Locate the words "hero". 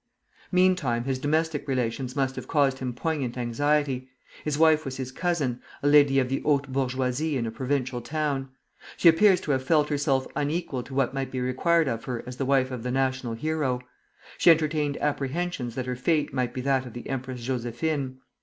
13.35-13.79